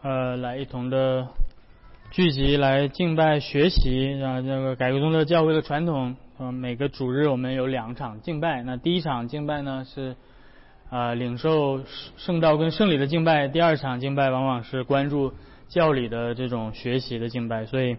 [0.00, 1.26] 呃，来一同的
[2.12, 8.62] 聚集来敬拜学习啊，这个改革中的教会的传统，嗯，每个主日我们有两场敬拜。
[8.62, 10.14] 那第一场敬拜呢是
[10.88, 11.80] 啊领受
[12.16, 15.32] 圣道跟圣礼的敬拜，第二场敬拜往往是关注
[15.66, 17.66] 教理的这种学习的敬拜。
[17.66, 17.96] 所以，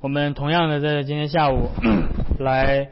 [0.00, 1.68] 我们同样的在今天下午
[2.40, 2.88] 来，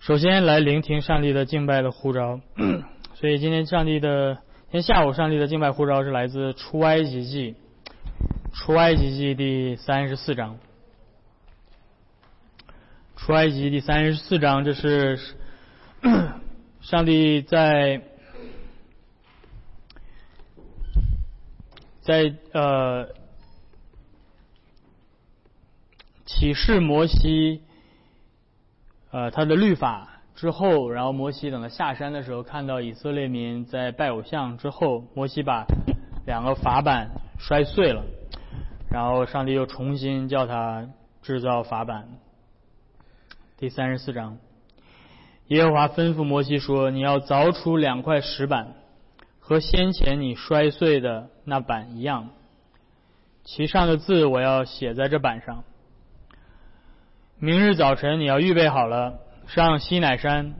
[0.00, 2.40] 首先来聆听上帝的敬拜的呼召。
[3.16, 4.34] 所以今天上帝的，
[4.70, 7.54] 今天下午上帝的敬拜呼召是来自出埃及记。
[8.52, 10.58] 出埃及记第三十四章，
[13.16, 15.18] 出埃及第三十四章，这是
[16.80, 18.02] 上帝在
[22.02, 23.08] 在呃
[26.26, 27.62] 启示摩西
[29.10, 35.64] 呃他的律法之后，然后摩西等他下山的时候，看到以色列民在拜偶像之后，摩西把
[36.26, 38.04] 两个法板摔碎了。
[38.90, 40.88] 然后上帝又重新叫他
[41.22, 42.08] 制造法板。
[43.56, 44.38] 第三十四章，
[45.46, 48.74] 耶和华吩咐摩西说：“你要凿出两块石板，
[49.38, 52.30] 和先前你摔碎的那板一样，
[53.44, 55.62] 其上的字我要写在这板上。
[57.38, 60.54] 明日早晨你要预备好了，上西乃山，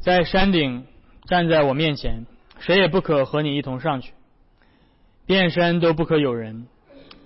[0.00, 0.86] 在山顶
[1.24, 2.26] 站在我面前，
[2.60, 4.12] 谁也不可和你一同上去，
[5.26, 6.68] 遍山都不可有人。”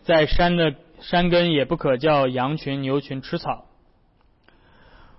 [0.08, 3.66] 在山的山根也不可叫羊群牛群吃草。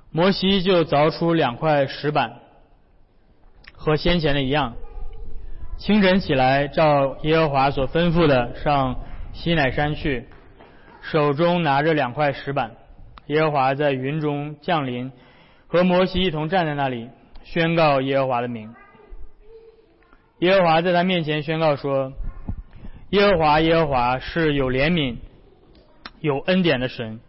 [0.09, 2.39] 摩西就凿出两块石板，
[3.73, 4.73] 和先前的一样。
[5.77, 8.99] 清晨起来，照耶和华所吩咐的上
[9.31, 10.27] 西乃山去，
[11.03, 12.71] 手中拿着两块石板。
[13.27, 15.11] 耶和华在云中降临，
[15.67, 17.09] 和摩西一同站在那里，
[17.43, 18.73] 宣告耶和华的名。
[20.39, 22.11] 耶和华在他面前宣告说。
[23.11, 25.15] 耶和华，耶和华是有怜悯、
[26.19, 27.19] 有恩典的神，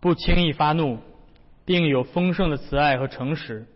[0.00, 0.98] 不轻易发怒，
[1.66, 3.66] 并有丰盛的慈爱和诚实，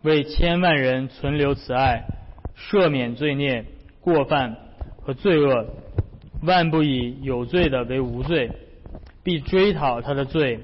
[0.00, 2.04] 为千万人存留慈爱，
[2.56, 3.66] 赦免罪孽、
[4.00, 4.56] 过犯
[5.02, 5.66] 和罪恶，
[6.42, 8.50] 万不以有罪的为无罪，
[9.22, 10.60] 必追讨他的罪，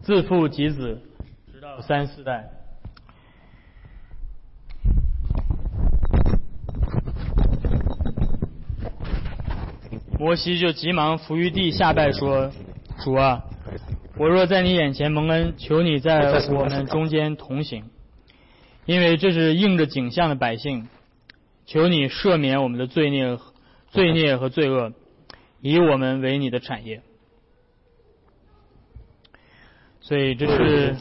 [0.00, 0.98] 自负及子，
[1.52, 2.53] 直到三四代。
[10.24, 12.50] 摩西就急忙伏于地下拜说
[13.04, 13.42] ：“主啊，
[14.16, 17.90] 我若在你眼前蒙恩，求你在我们中间同行，
[18.86, 20.88] 因为这是应着景象的百姓。
[21.66, 23.38] 求你赦免我们的罪孽、
[23.88, 24.94] 罪孽和罪恶，
[25.60, 27.02] 以我们为你的产业。”
[30.00, 30.96] 所以这是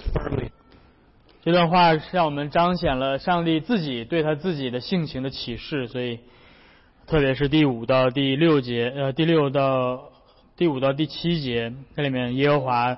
[1.46, 5.88] 这段话让我们彰显了上帝自己对他自己的性情的启示。
[5.88, 6.20] 所以。
[7.06, 10.10] 特别是第五到第六节，呃，第六到
[10.56, 12.98] 第五到第七节，这里面耶和华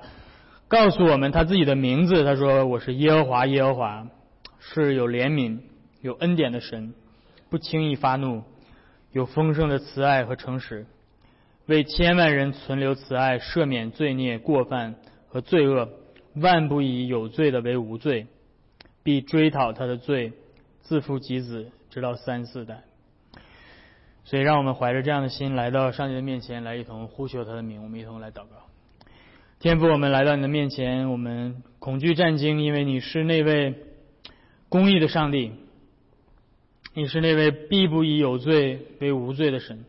[0.68, 2.24] 告诉我们他自己的名字。
[2.24, 4.06] 他说：“我是耶和华，耶和华
[4.60, 5.58] 是有怜悯、
[6.00, 6.94] 有恩典的神，
[7.50, 8.44] 不轻易发怒，
[9.12, 10.86] 有丰盛的慈爱和诚实，
[11.66, 14.94] 为千万人存留慈爱，赦免罪孽、过犯
[15.28, 15.88] 和罪恶，
[16.36, 18.28] 万不以有罪的为无罪，
[19.02, 20.32] 必追讨他的罪，
[20.82, 22.84] 自负及子，直到三四代。”
[24.28, 27.84] 所以，让我们怀着这样的心来到上帝的面前，来一同呼求他的名。
[27.84, 28.66] 我们一同来祷告。
[29.60, 33.74] 天父，我们来到你的面前，我们恐惧战惊，因为你是那位
[34.68, 35.52] 公义的上帝，
[36.92, 39.84] 你是那位必不以有罪为无罪的神。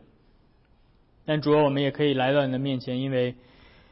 [1.26, 3.34] 但主要我们也可以来到你的面前，因为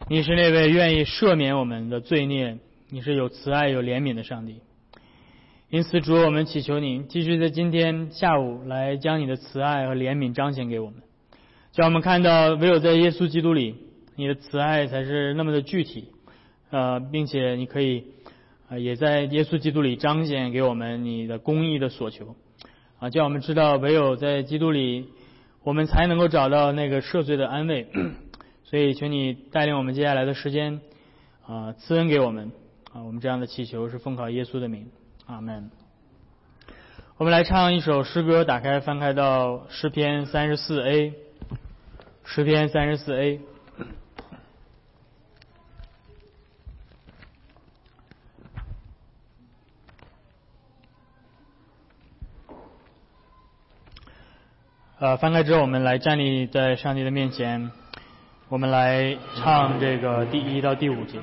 [0.08, 2.56] 你是那位愿意赦免我们的罪孽，
[2.88, 4.60] 你是有慈爱、有怜悯的上帝。
[5.68, 11.02] 因此，主，我们祈求您继续在今天下午来将你的慈爱和怜悯彰显给我们，
[11.72, 13.74] 叫我们看到唯有在耶稣基督里，
[14.14, 16.12] 你的慈爱才是那么的具体，
[16.70, 18.04] 呃，并且你可以
[18.68, 22.36] 啊，也在耶稣基督里彰显给我们你的公义的所求，
[23.00, 25.08] 啊，叫我们知道唯有在基督里，
[25.64, 27.88] 我们才能够找到那个赦罪的安慰。
[28.62, 30.80] 所以，请你带领我们接下来的时间，
[31.44, 32.52] 啊，赐恩给我们，
[32.92, 34.86] 啊，我们这样的祈求是奉靠耶稣的名。
[35.26, 35.70] 阿门。
[37.16, 41.14] 我们来唱一首诗歌，打开翻开到诗篇三十四 A，
[42.24, 43.40] 诗篇三十四 A。
[54.98, 57.70] 呃，翻开之后，我们来站立在上帝的面前，
[58.48, 61.18] 我们来唱这个第一到第五节。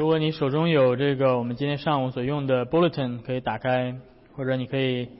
[0.00, 3.94] 如果你手中有这个我们今天上午所用的 bulletin，可以打开，
[4.34, 5.10] 或者你可以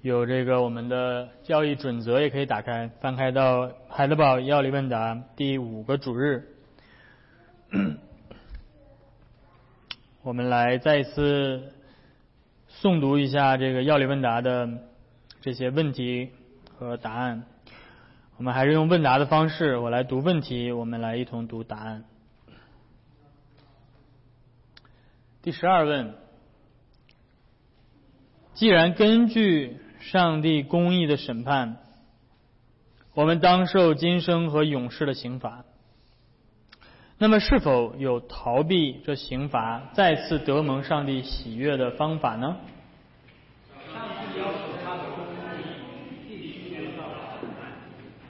[0.00, 6.44] 有这个我们的教义准则，也可以打开，翻开到海德堡要理问答第五个主日。
[10.22, 11.74] 我们来再一次
[12.80, 14.66] 诵读一下这个要理问答的
[15.42, 16.30] 这些问题
[16.78, 17.42] 和答案。
[18.38, 22.04] 我们还是用问答的方式，我来读问题，我们来一同读答案。
[25.42, 26.12] 第十二问：
[28.52, 31.78] 既然根据上帝公义的审判，
[33.14, 35.64] 我们当受今生和永世的刑罚，
[37.16, 42.58] 那么是否有逃避这刑罚、再次得蒙上帝喜悦的方法呢？
[43.90, 45.64] 上帝要求他的公义
[46.28, 47.02] 必须得到
[47.40, 47.72] 审判，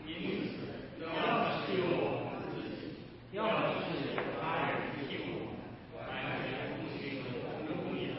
[0.06, 2.94] 因此，要么是由我们自己，
[3.32, 3.50] 要么
[3.82, 4.70] 是由他人
[5.08, 5.58] 替我们
[5.98, 6.06] 完
[6.46, 7.28] 全不寻求
[7.66, 8.14] 公义的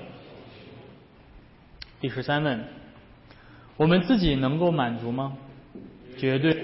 [2.01, 2.59] 第十三问：
[3.77, 5.37] 我们自己能够满足吗？
[6.17, 6.57] 绝对。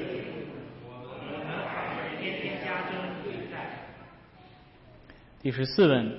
[5.44, 6.12] 第十四问：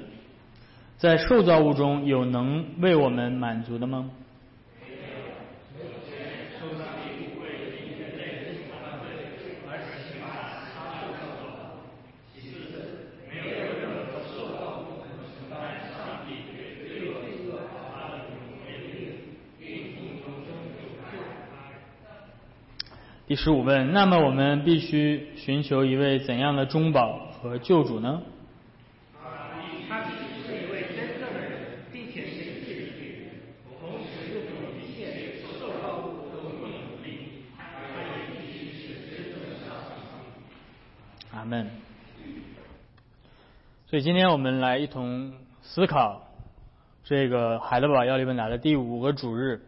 [0.99, 4.09] 在受造物中有能为我们满足的吗？
[23.29, 28.23] 第十五问：那么我们必须寻求一位怎样的中保和救主呢？
[41.31, 41.69] 阿门。
[43.89, 46.23] 所以今天我们来一同思考
[47.05, 49.61] 这个海德堡要理问答的第五个主日。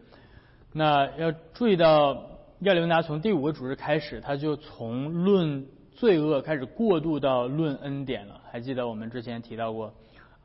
[0.73, 2.30] 那要注意到
[2.61, 8.39] 要理问答从第五个主日开始，他就从论罪恶开始过渡到论恩典了。
[8.51, 9.91] 还记得我们之前提到过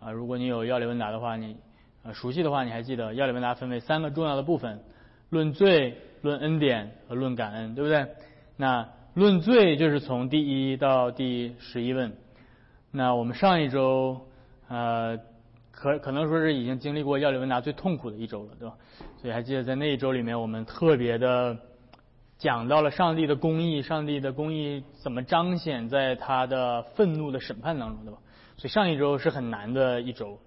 [0.01, 0.11] 啊？
[0.11, 1.59] 如果你有要理问答的话，你
[2.03, 4.81] 啊熟悉的话，你还记得要理问答分为三个重要的部分：
[5.29, 8.07] 论罪、论恩典和论感恩，对不对？
[8.57, 12.15] 那论罪就是从第一到第十一问。
[12.91, 14.27] 那我们上一周
[14.69, 15.19] 呃。
[15.79, 18.75] 可可能说是已经经历过要理问答最痛苦的一周了，对吧？
[19.21, 21.55] 所以还记得在那一周里面，我们特别的
[22.39, 28.19] 讲到了上帝的公义，上帝的公义怎么彰显在他的愤怒的审判当中，对吧？
[28.57, 30.39] 所以上一周是很难的一周，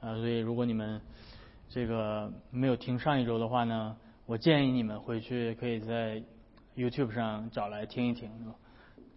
[0.00, 1.00] 啊，所以如果你们
[1.68, 3.96] 这个没有听上一周的话呢，
[4.26, 6.22] 我建议你们回去可以在
[6.76, 8.30] YouTube 上找来听一听，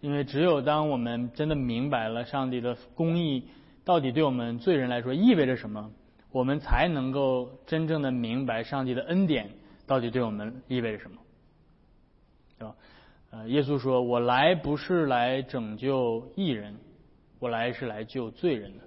[0.00, 3.48] 因为只有当我们真的明白了上帝的公义。
[3.84, 5.92] 到底对我们罪人来说意味着什么？
[6.32, 9.48] 我们才能够真正的明白上帝的恩典
[9.86, 11.16] 到底对我们意味着什么，
[12.58, 12.74] 对吧？
[13.30, 16.76] 呃，耶稣说：“我来不是来拯救义人，
[17.38, 18.84] 我来是来救罪人的。”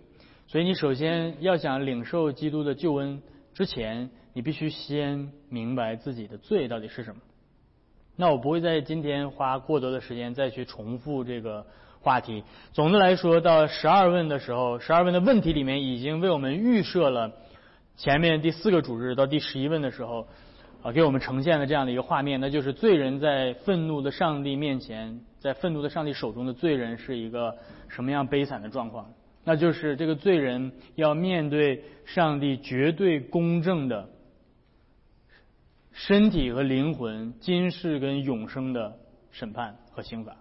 [0.47, 3.21] 所以你首先要想领受基督的救恩
[3.53, 7.21] 之前，你必须先明白自己的罪到底是什么。
[8.15, 11.65] 那我不会在今天花过多的时间再去重复这个。
[12.01, 17.33] 话题，总的来说，到十二问的时候，十二问的问题里面已经为我们预设了
[17.97, 20.25] 前面第四个主日到第十一问的时候，
[20.81, 27.57] 啊，给我们呈现了这样的一个画面，那就是罪人在愤怒的上帝面前，在愤怒的上帝手中的罪人是一个
[27.87, 29.13] 什么样悲惨的状况？
[29.43, 34.09] 那就是这个罪人要面对上帝绝对公正的
[35.91, 38.97] 身体和灵魂、今世跟永生的
[39.31, 40.35] 审判和刑罚，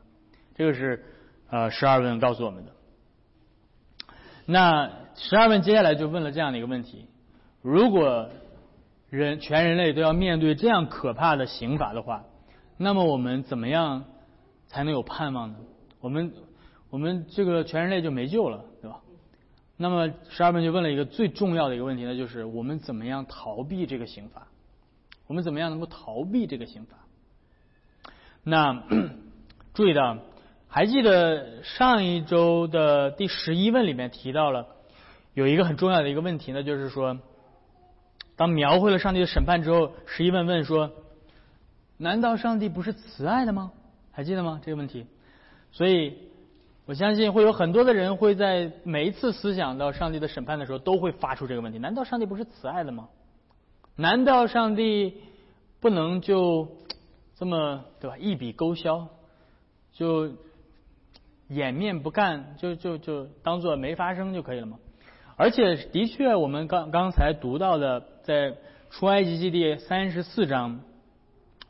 [0.54, 1.04] 这个是。
[1.50, 2.72] 呃，十二问告诉我们的。
[4.44, 7.06] 那十二问接下来就问了这样的一个问题：
[7.62, 8.28] 如果
[9.10, 12.24] 人全人类都要面对这样可怕的刑罚的话，
[12.76, 14.04] 那么我们怎么样
[14.66, 15.56] 才能有盼望呢？
[16.00, 16.32] 我们
[16.90, 19.00] 我们这个全人类就没救了，对吧？
[19.76, 24.48] 那么十二问就问了一个最重要的一个问题，呢就是我们怎么样逃避这个刑罚？
[25.26, 26.96] 我们怎么样能够逃避这个刑罚？
[28.42, 28.82] 那
[29.74, 30.18] 注意到。
[30.70, 34.66] 还记得上一周的第十一问里面提到了
[35.32, 37.18] 有一个很重要的一个问题呢，就是说，
[38.38, 40.92] 当描绘了上帝的审判之后，十一问问说，
[41.98, 43.72] 难道上帝不是慈爱的吗？
[44.10, 44.60] 还记得吗？
[44.64, 45.04] 这个问题，
[45.72, 46.16] 所以
[46.86, 53.08] 我相信会有很多的人会在每一次思想到上帝的审判的时候，都会发出这个问题：难道上帝不是慈爱的吗？
[53.96, 55.20] 难道上帝
[55.80, 56.68] 不能就
[57.36, 59.08] 这么对吧一笔勾销
[59.92, 60.32] 就？
[61.50, 64.76] 掩面不干，就就就当做没发生就可以了吗？
[65.34, 68.54] 而且的确，我们刚刚才读到的，在
[68.90, 70.82] 出埃及记第三十四章，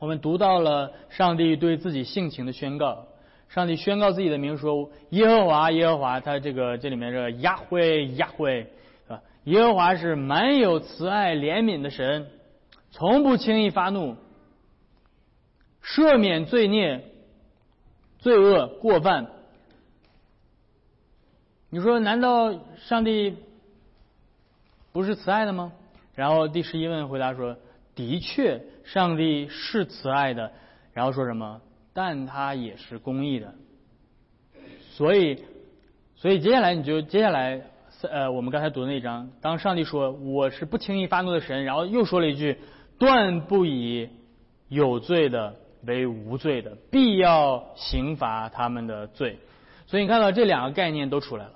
[0.01, 3.07] 我们读到了上帝对自己性情的宣告。
[3.49, 8.73] 上帝宣告自己的名说：“耶和华，耶和华，他这个这里面这个亚辉亚辉
[9.07, 12.27] 啊，耶和华是满有慈爱怜悯的神，
[12.91, 14.17] 从不轻易发怒，
[15.81, 17.05] 赦免罪孽、
[18.19, 19.29] 罪恶过犯。”
[21.71, 23.37] 你说难道上帝
[24.91, 25.73] 不是慈爱的吗？
[26.19, 27.57] 然后第十一问回答说：
[27.95, 30.51] 的确，上帝是慈爱的。
[30.93, 31.61] 然后说什么？
[31.93, 33.55] 但他也是公义的。
[34.91, 35.45] 所以，
[36.17, 37.63] 所以接下来你就接下来
[38.11, 42.59] 呃，我们刚才读的那一章，当上帝说我是不轻易发怒的神，然后又说了一句：
[42.99, 44.11] 断不以
[44.67, 45.55] 有罪的
[45.87, 49.39] 为无罪的，必要刑罚他们的罪。
[49.87, 51.53] 所以你看到这两个概念都出来了。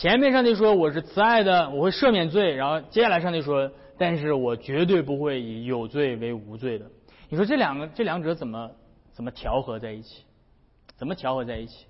[0.00, 6.88] 前面上帝说我是慈爱的，我会赦免罪，然后接下来上帝说，但是我绝对不会以有罪为无罪的。
[7.28, 8.70] 你说这两个这两者怎么
[9.10, 10.22] 怎么调和在一起？
[10.96, 11.86] 怎么调和在一起？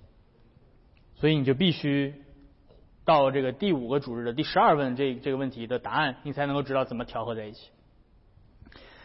[1.17, 2.15] 所以你就必须
[3.05, 7.69] 到这个第五个主日的第十二问这这个问题的答案，你才能够知道怎么调和在一起。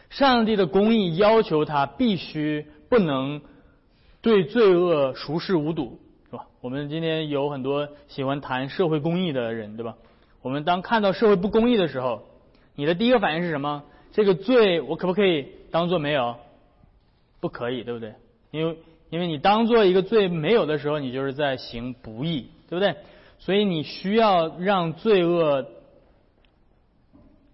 [0.09, 3.43] 上帝的公义要求他必须不能
[4.23, 5.99] 对罪恶熟视无睹。
[6.61, 9.95] 我们今天有很多喜欢谈社会公益的人，对吧？
[10.41, 12.23] 我们当看到社会不公义的时候，
[12.75, 13.83] 你的第一个反应是什么？
[14.11, 16.35] 这个罪我可不可以当做没有？
[17.39, 18.13] 不可以，对不对？
[18.51, 18.77] 因为
[19.09, 22.95] 因为你当做一个罪没有的时候，你就是在行不义，对不对？
[23.39, 25.65] 所以你需要让罪恶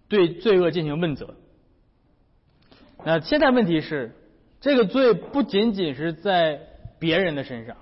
[0.07, 1.35] 对罪恶进行问责。
[3.03, 4.11] 那现在问题是，
[4.59, 6.61] 这个罪不仅仅是在
[6.99, 7.77] 别人的身上。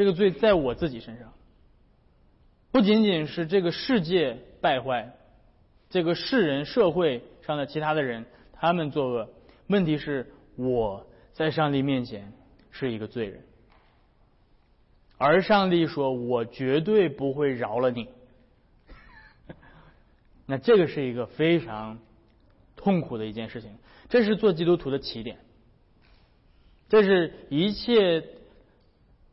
[0.00, 1.34] 这个罪在我自己身上，
[2.72, 5.12] 不仅仅是这个世界败坏，
[5.90, 9.28] 这个世人社会上的其他的人他们作恶，
[9.66, 12.32] 问题是我在上帝面前
[12.70, 13.44] 是一个罪人，
[15.18, 18.08] 而上帝说我绝对不会饶了你。
[20.48, 21.98] 那这个是一个非常
[22.74, 23.76] 痛苦的一件事情，
[24.08, 25.36] 这是做基督徒的起点，
[26.88, 28.24] 这是一切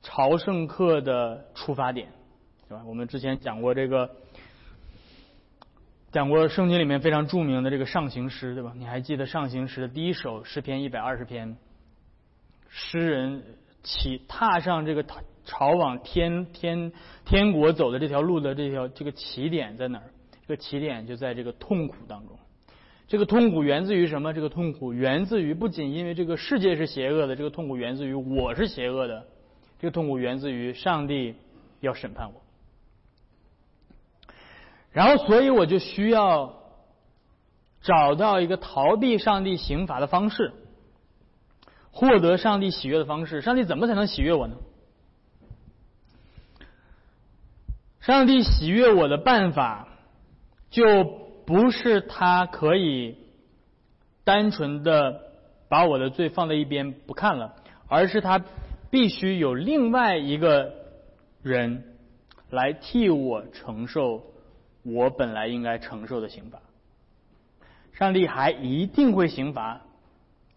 [0.08, 2.08] 朝圣客的出发点，
[2.70, 2.84] 对吧？
[2.88, 4.10] 我们之前讲过这个，
[6.14, 8.72] 讲过圣经里面非常著名的这个上行诗，对吧？
[8.78, 11.58] 你还记得上行诗的第一首诗篇一百二十篇，
[12.70, 13.44] 诗人
[13.84, 15.04] 起踏上这个
[15.44, 16.94] 朝往天天
[17.26, 20.06] 天国走的这条路的这条这个起点在哪儿？
[20.48, 22.40] 这个起点就在这个痛苦当中，
[23.10, 24.34] 这个痛苦源自于什么？
[24.34, 29.26] 这个痛苦源自于不仅因为这个世界是邪恶的，这个痛苦源自于我是邪恶的，
[29.80, 31.36] 这个痛苦源自于上帝
[31.80, 32.42] 要审判我，
[34.92, 36.56] 然后所以我就需要
[37.82, 40.54] 找到一个逃避上帝刑罚的方式，
[41.92, 43.42] 获得上帝喜悦的方式。
[43.42, 44.56] 上帝怎么才能喜悦我呢？
[48.00, 49.88] 上帝喜悦我的办法。
[50.70, 51.06] 就
[51.46, 53.18] 不是他可以
[54.26, 55.22] 单纯的
[55.70, 57.56] 把我的罪放在一边不看了，
[57.88, 58.44] 而是他
[58.90, 60.74] 必须有另外一个
[61.44, 61.84] 人
[62.50, 64.24] 来替我承受
[64.84, 66.62] 我本来应该承受的刑罚。
[67.94, 69.82] 上帝还一定会刑罚。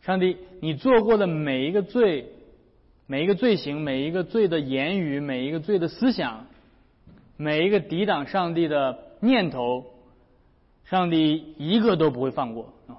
[0.03, 2.33] 上帝，你做过的每一个罪、
[3.07, 6.47] 每一个罪行、每一个罪的言语、每一个罪的思想、
[7.37, 9.87] 每一个抵挡上帝的念头。
[10.85, 12.99] 上帝一个都不会放过啊！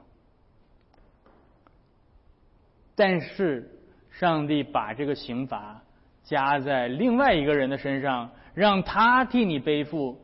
[2.96, 3.70] 但是
[4.12, 5.82] 上帝把这个刑罚
[6.24, 10.20] 加在另外一个人的身上，让他替你背负，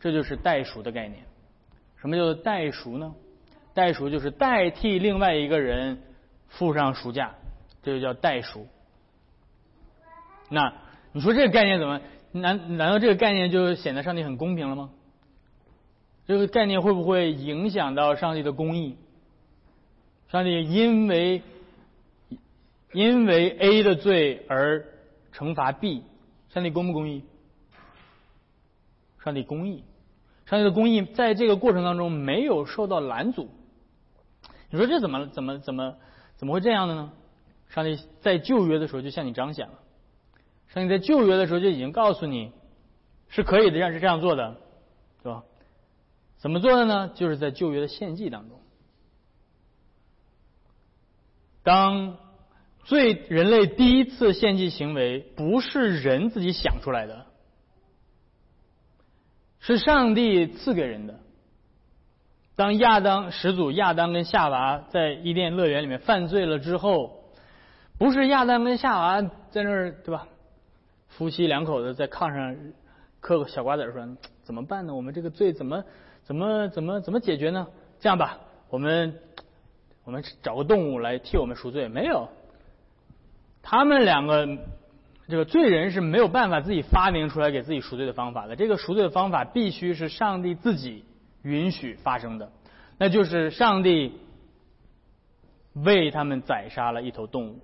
[0.00, 1.22] 这就是代赎的概念。
[1.96, 3.14] 什么叫做代赎呢？
[3.74, 6.00] 代赎就是代替另外一个人
[6.48, 7.34] 付上赎价，
[7.82, 8.66] 这就叫代赎。
[10.48, 10.72] 那
[11.12, 12.00] 你说这个概念怎么？
[12.30, 14.90] 难难道这个概念就显得上帝很公平了吗？
[16.26, 18.96] 这个概念会不会影响到上帝的公义？
[20.30, 21.42] 上帝因为
[22.92, 24.84] 因为 A 的罪而
[25.32, 26.02] 惩罚 B，
[26.48, 27.24] 上帝公不公义？
[29.22, 29.84] 上帝公义，
[30.46, 33.50] 上帝的公义在这个过程当中没有受到拦阻。
[34.70, 35.96] 你说这怎么怎么怎么
[36.36, 37.12] 怎么会这样的呢？
[37.68, 39.74] 上帝在旧约的时候就向你彰显了，
[40.68, 42.52] 上帝在旧约的时候就已经告诉你
[43.28, 44.56] 是可以的，让是这样做的，
[45.22, 45.44] 是吧？
[46.38, 47.10] 怎么做的呢？
[47.14, 48.58] 就是在旧约的献祭当中，
[51.62, 52.16] 当
[52.88, 57.26] 最人类第一次献祭行为不是人自己想出来的，
[59.60, 61.20] 是上帝赐给人的。
[62.56, 67.24] 当亚当始祖亚当跟夏娃在伊甸乐园里面犯罪了之后，
[67.98, 69.20] 不是亚当跟夏娃
[69.50, 70.26] 在那儿对吧？
[71.08, 72.56] 夫妻两口子在炕上
[73.20, 74.94] 嗑个小瓜子说怎么办呢？
[74.94, 75.84] 我们这个罪怎么？
[76.24, 77.66] 怎么怎么怎么解决呢？
[78.00, 78.38] 这样吧，
[78.70, 79.14] 我们
[80.04, 81.86] 我们找个动物来替我们赎罪。
[81.86, 82.26] 没有，
[83.62, 84.58] 他们两个
[85.28, 88.56] 这个罪人是没有办法自己发明出来给自己赎罪的方法的。
[88.56, 91.04] 这个赎罪的方法必须是上帝自己
[91.42, 92.50] 允许发生的，
[92.98, 94.12] 那就是上帝
[95.74, 97.60] 为他们宰杀了一头动物，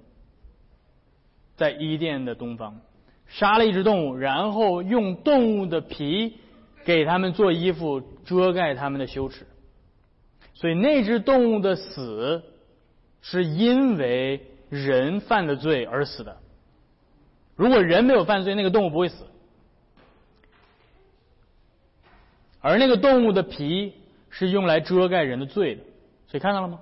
[1.56, 2.80] 在伊甸的东方
[3.26, 6.38] 杀了一只动物，然后用动物的皮。
[6.86, 9.46] 给他们做衣服遮盖他们的羞耻，
[10.52, 12.42] 所以那只动物的死
[13.22, 16.38] 是因为人犯的罪而死的。
[17.56, 19.26] 如果人没有犯罪，那个动物不会死。
[22.60, 23.94] 而那个动物的皮
[24.30, 25.82] 是用来遮盖人的罪的，
[26.28, 26.80] 所以看到了吗？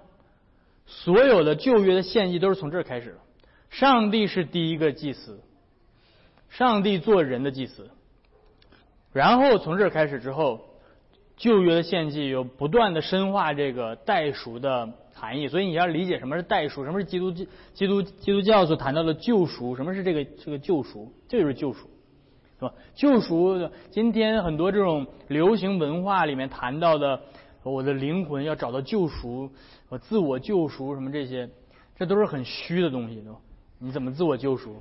[0.86, 3.18] 所有的旧约的献祭都是从这儿开始的。
[3.70, 5.40] 上帝是第一个祭司，
[6.50, 7.90] 上帝做人的祭司。
[9.12, 10.64] 然后从这儿开始之后，
[11.42, 21.88] 旧约的献祭有不断的深化这个代赎的含义，所以你要理解什么是代赎，什么是基督基基督基督教所谈到的救赎，什么是这个这个救赎，这就是救赎，
[22.60, 22.72] 是吧？
[22.94, 27.20] 救赎，今天很多这种流行文化里面谈到的，
[27.64, 29.50] 我的灵魂要找到救赎，
[29.88, 31.50] 我自我救赎什么这些，
[31.96, 33.38] 这都是很虚的东西，对吧？
[33.80, 34.76] 你怎么自我救赎？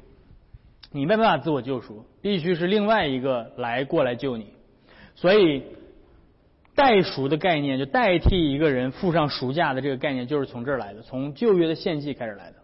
[0.91, 4.45] 你没办法自我救赎，必须是另外一个来过来救你。
[5.15, 5.63] 所以
[6.75, 12.57] 代赎的概念，就代替一个人付上赎价的这个概念，就是从这儿来的，从旧约的献祭开始来的。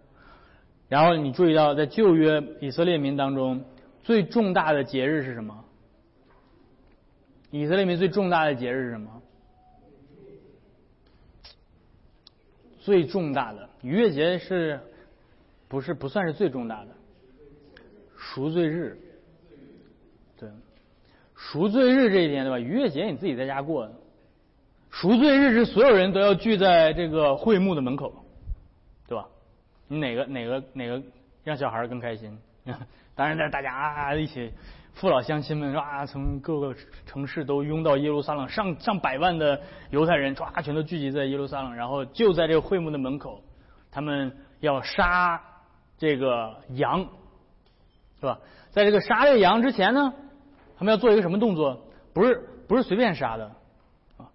[0.89, 3.65] 然后你注意到，在旧约以色列民当中，
[4.03, 5.65] 最重大的节日是什么？
[7.51, 9.21] 以色列民最重大的节日是什么？
[12.79, 14.79] 最重大的逾越节是，
[15.67, 16.91] 不是不算是最重大的？
[18.15, 18.97] 赎罪日，
[21.37, 22.59] 赎罪日这一天对吧？
[22.59, 23.89] 逾越节你自己在家过，
[24.89, 28.11] 赎罪日是所有人都要聚在这个会幕的门口，
[29.07, 29.25] 对吧？
[29.87, 31.01] 你哪个哪个哪个
[31.43, 32.37] 让小孩更开心？
[33.15, 34.51] 当然，在大家啊一起。
[34.93, 41.75] 父老乡亲们唰，从各个城市都拥到耶路撒冷，上上百万的犹太人唰，全都聚集在耶路撒冷。
[41.75, 43.43] 然后就在这个会幕的门口，
[43.91, 45.39] 他们要杀
[45.99, 47.07] 这个羊，
[48.19, 48.39] 是吧？
[48.71, 50.15] 在这个杀这个羊之前呢，
[50.77, 51.81] 他们要做一个什么动作？
[52.13, 53.51] 不是不是随便杀的
[54.17, 54.29] 啊！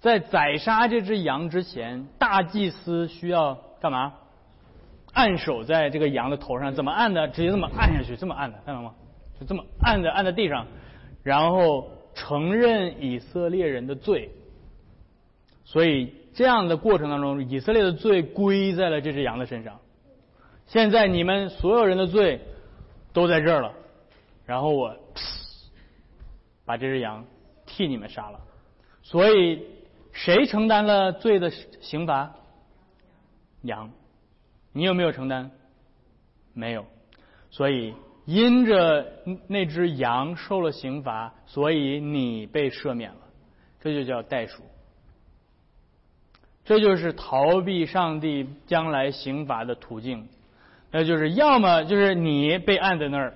[0.00, 4.14] 在宰杀这只羊之前，大祭司需要干嘛？
[5.12, 7.28] 按手在这个羊的头上，怎么按的？
[7.28, 8.94] 直接这么按下去，这么按的，看到吗？
[9.40, 10.66] 就这么按在按在地上，
[11.22, 14.30] 然后承认以色列人的罪，
[15.64, 19.78] 所以这样的过程当中，以色列的罪归在了这只羊的身上。
[20.66, 22.40] 现在你们所有人的罪
[23.12, 23.72] 都在这儿了，
[24.44, 24.96] 然后我
[26.66, 27.24] 把这只羊
[27.64, 28.38] 替你们杀了。
[29.02, 29.64] 所以
[30.12, 31.50] 谁承担了罪的
[31.80, 32.34] 刑罚？
[33.62, 33.90] 羊，
[34.72, 35.50] 你有没有承担？
[36.52, 36.84] 没有，
[37.50, 37.94] 所以。
[38.26, 39.06] 因着
[39.46, 43.20] 那只羊受了刑罚，所以你被赦免了，
[43.80, 44.64] 这就叫代赎。
[46.64, 50.28] 这就是逃避上帝将来刑罚的途径，
[50.90, 53.34] 那就是要么就是你被按在那儿，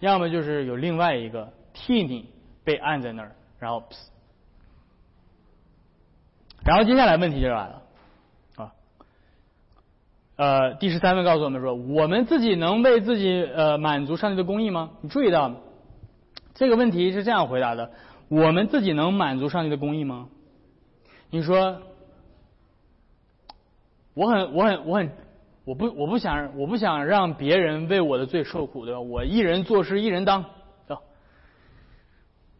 [0.00, 1.52] 要么就是有另外一个
[1.84, 2.28] 替你
[2.64, 3.82] 被按在那儿，然后，
[6.64, 7.82] 然后接下来问题就来了
[8.56, 8.72] 啊。
[10.36, 14.90] 呃，第十三问告诉我们说，我们自己能为自己呃满足上帝的公义吗？
[15.00, 15.52] 你注意到
[16.54, 17.90] 这个问题是这样回答的：
[18.28, 20.28] 我们自己能满足上帝的公义吗？
[21.30, 21.82] 你说，
[24.14, 25.10] 我很我很我很
[25.64, 29.00] 我不我不想我不想让别人为我的罪受苦，对吧？
[29.00, 30.44] 我一人做事一人当，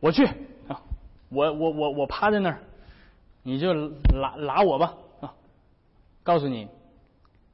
[0.03, 0.25] 我去
[0.67, 0.83] 啊，
[1.29, 2.59] 我我我我趴在那儿，
[3.45, 5.33] 你就拉拉我吧啊，
[6.25, 6.67] 告诉你。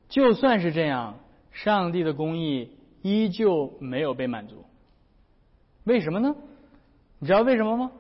[0.09, 1.19] 就算是这样，
[1.53, 4.65] 上帝的公义依旧没有被满足。
[5.85, 6.35] 为什么呢？
[7.19, 7.93] 你知道为什么吗？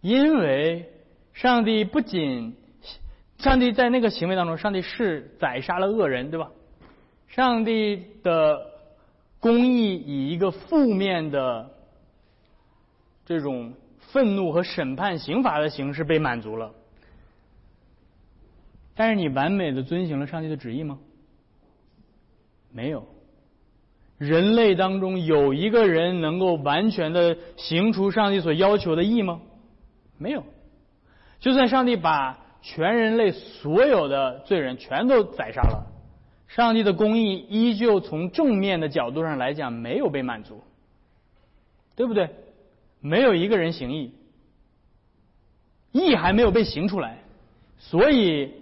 [0.00, 0.90] 因为
[1.32, 2.56] 上帝不仅，
[3.38, 6.50] 上帝在那个行为当中，上帝是宰杀了恶人，对吧？
[7.28, 8.66] 上帝的
[9.38, 11.70] 公义以一个负面的
[13.30, 16.72] 这种愤怒和审判刑罚的形式被满足了。
[18.96, 20.98] 但是你完美的遵行了上帝的旨意吗？
[22.72, 23.06] 没有。
[24.18, 29.40] 人类当中有一个人能够完全的行出上帝所要求的义吗？
[30.18, 30.42] 没有。
[31.38, 35.86] 就算上帝把全人类所有的罪人全都宰杀了，
[36.48, 40.64] 上帝的公义依旧从正面的角度上来讲没有被满足，
[41.94, 42.28] 对不对？
[43.00, 44.14] 没有一个人行义，
[45.92, 47.22] 义还没有被行出来，
[47.78, 48.54] 所以。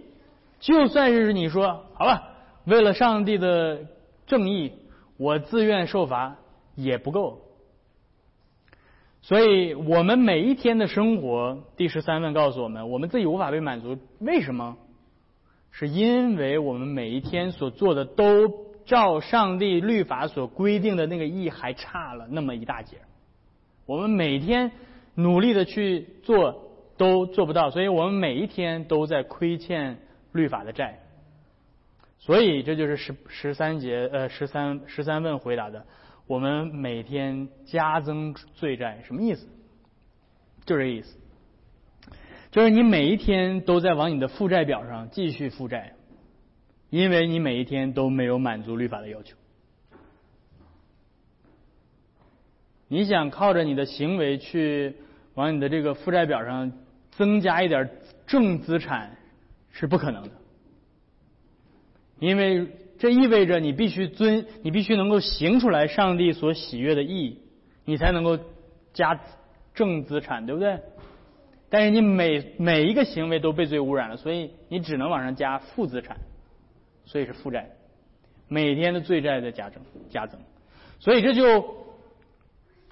[0.60, 2.20] 就算是你说好了，
[2.64, 3.86] 为了上帝的
[4.26, 4.72] 正义，
[5.16, 6.36] 我自愿受罚
[6.74, 7.42] 也不够。
[9.22, 13.96] 所以我们每一天的生活，第十三问告诉我们，我们自己无法被满足。
[14.18, 14.76] 为什么？
[15.70, 18.48] 是因为我们每一天所做的都
[18.84, 22.96] 照上帝律法所规定的那个义还差了那么一大截。
[23.88, 24.70] 我们每天
[25.16, 29.98] 努力的去做都做不到，所以我们每一天都在亏欠。
[30.30, 31.00] 律法的债，
[32.18, 35.86] 所以这就是十十三节呃十三十三问回答的，
[36.26, 39.48] 我们每天加增罪债什么意思？
[40.66, 41.16] 就这意思，
[42.50, 45.94] 就是你每一天都在往你的负债表上继续负债，
[46.90, 49.34] 因为你每一天都没有满足律法的要求。
[52.88, 54.96] 你想靠着你的行为去
[55.34, 56.72] 往你的这个负债表上
[57.12, 57.88] 增加一点
[58.26, 59.14] 正资产？
[59.70, 60.30] 是不可能的，
[62.18, 62.66] 因为
[62.98, 67.38] 这意味着你必须遵，你必须能够行出来上帝所喜悦的意义，
[67.84, 68.36] 你才能够
[68.92, 69.20] 加
[69.72, 70.80] 正资产，对不对？
[71.70, 76.16] 但是你每每一个行为都被罪污染了，所以你只能往上加负资产，
[77.04, 77.70] 所以是负债，
[78.48, 80.40] 每天的罪债在加增加增，
[80.98, 81.86] 所以这就，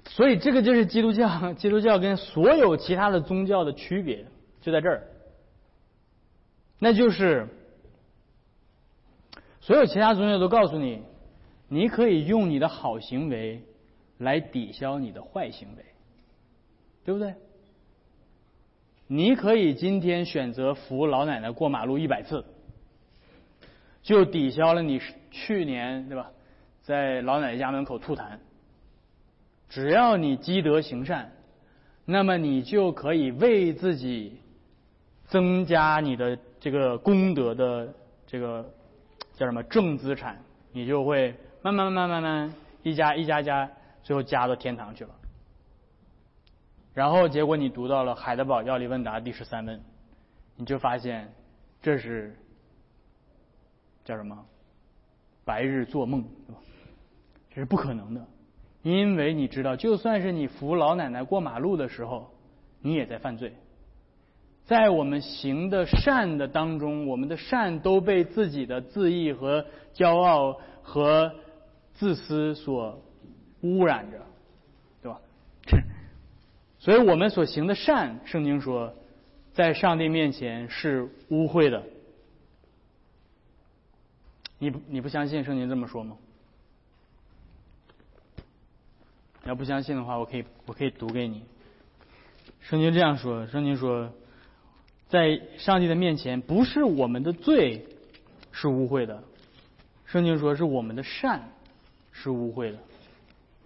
[0.09, 4.25] 所以这个就是基督教， 基督教跟所有其他的宗教的区别
[4.61, 5.07] 就在这儿。
[6.79, 7.49] 那就是，
[9.61, 11.03] 所有其他宗教都告诉你，
[11.69, 13.62] 你可以用你的好行为
[14.19, 15.85] 来抵消你的坏行为，
[17.05, 17.35] 对不对？
[19.09, 22.45] 你可以今天选择扶老奶奶过马路一百次，
[24.03, 26.31] 就抵消了你去年对吧，
[26.83, 28.38] 在老奶奶家门口吐痰。
[29.68, 31.33] 只要你积德行善，
[32.05, 34.40] 那么你就可以为自己
[35.26, 37.92] 增加你的这个功德的
[38.26, 38.72] 这个
[39.35, 40.40] 叫什么正资产，
[40.72, 43.70] 你就会慢慢慢慢慢慢一加一加加，
[44.02, 45.11] 最后加到天堂去了。
[46.94, 49.81] 然后结果你读到了海德堡要理问答第十三问，
[50.57, 51.31] 你就发现
[51.83, 52.35] 这是
[54.05, 54.46] 叫什么？
[55.44, 56.61] 白日做梦，对吧？
[57.50, 58.26] 这是不可能的，
[58.87, 62.31] 因为你知道，就算是你扶老奶奶过马路的时候，
[62.81, 63.53] 你也在犯罪。
[64.64, 71.35] 在我们行的善的当中，我们的善都被自己的自义和骄傲和
[71.94, 73.03] 自私所
[73.62, 74.20] 污染着，
[75.03, 75.20] 对吧？
[76.79, 78.94] 所以我们所行的善，圣经说，
[79.53, 81.83] 在上帝面前是污秽的。
[84.61, 86.16] 你不你不相信圣经这么说吗？
[89.47, 91.45] 要不相信的话，我可以我可以读给你。
[92.61, 94.13] 圣经这样说，圣经说，
[95.09, 97.87] 在上帝的面前，不是我们的罪
[98.53, 99.23] 是污秽的，
[100.05, 101.53] 圣经说是我们的善
[102.13, 102.79] 是污秽的。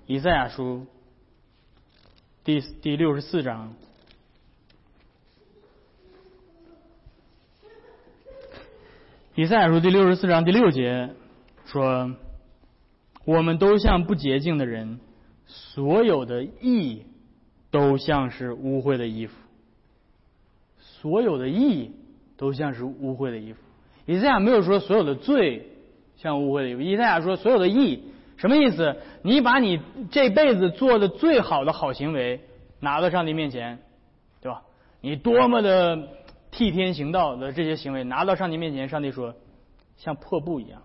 [0.07, 0.87] 以赛亚书。
[2.43, 3.75] 第第六十四章，
[9.35, 11.11] 以赛亚书第六十四章第六节
[11.66, 12.16] 说
[13.27, 15.01] ：“我们都像不洁净的人，
[15.50, 17.04] 所有的义
[17.70, 19.36] 都像是污秽的衣服。
[20.78, 21.92] 所有的义
[22.36, 23.60] 都像是污秽的衣服。”
[24.06, 25.68] 以赛亚没有说所有的罪
[26.16, 28.04] 像污秽的衣服，以赛亚说所有的义。
[28.36, 28.96] 什么意思？
[29.22, 32.40] 你把你这辈子做的最好的好行为
[32.80, 33.78] 拿到上帝面前，
[34.40, 34.62] 对吧？
[35.00, 36.08] 你多么的
[36.50, 39.34] 替天行道的这些行为拿到上帝面前，上帝说
[39.96, 40.82] 像破布一样，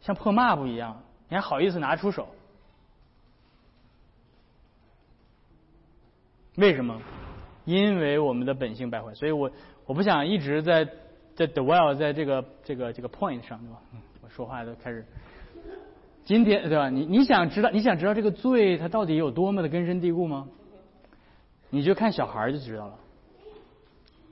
[0.00, 2.28] 像破抹布一样，你还好意思拿出手？
[6.56, 7.00] 为什么？
[7.64, 9.14] 因为我们的本性败坏。
[9.14, 9.50] 所以我
[9.86, 10.86] 我不想一直在
[11.34, 13.80] 在 dwell 在这个这个这个 point 上，对吧？
[14.22, 15.04] 我说话都开始。
[16.24, 16.88] 今天对吧？
[16.90, 20.48] 你你想知道你想知道这个罪它到底有多么的根深蒂固吗？
[21.70, 22.94] 你就看小孩就知道了。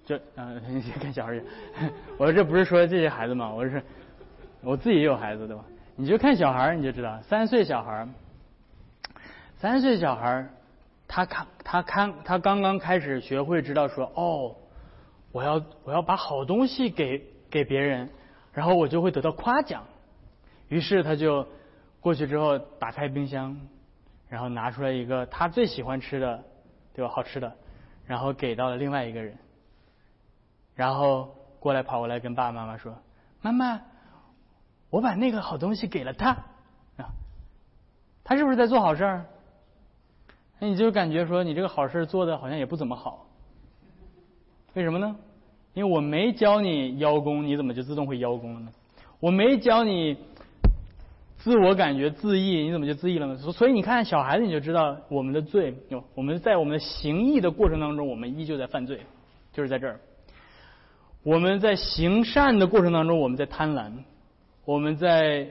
[0.05, 1.45] 这嗯， 你看小孩去
[2.19, 3.53] 我说这不是说这些孩子吗？
[3.53, 3.83] 我是
[4.63, 5.65] 我自己也有孩子对吧？
[5.97, 8.07] 你就看小孩你就知道，三岁小孩
[9.57, 10.49] 三岁小孩
[11.13, 14.55] 他看他看他刚刚开始学会知道说哦，
[15.33, 18.09] 我要我要把好东西给给别人，
[18.53, 19.83] 然后我就会得到夸奖，
[20.69, 21.47] 于是他就。
[22.03, 23.55] 过去之后，打开冰箱，
[24.31, 26.43] 然后拿出来一个他最喜欢吃的，
[26.95, 27.13] 对吧？
[27.13, 27.55] 好吃的，
[28.07, 29.37] 然后给到了另外一个人，
[30.75, 32.97] 然后过来跑过来跟爸爸妈妈说
[33.43, 33.83] ：“妈妈，
[34.89, 36.31] 我把那个好东西给了他。”
[36.97, 37.13] 啊，
[38.25, 39.27] 他是不是在做好事儿？
[40.61, 43.27] 那你就感觉说你这个好事做的好像也不怎么好，
[44.75, 45.17] 为什么呢？
[45.75, 48.69] 因为我没教你邀功，你怎么就自动会邀功了呢？
[49.19, 50.17] 我没教你。
[51.43, 53.35] 自我感觉自义，你怎么就自义了呢？
[53.39, 55.75] 所以你看小孩子，你就知道我们的罪。
[56.15, 59.01] 我们在我们的行义的过程当中，我们依旧在犯罪，
[59.51, 59.99] 就是在这儿。
[61.23, 63.91] 我们在行善的过程当中，我们在贪婪，
[64.67, 65.49] 我们在，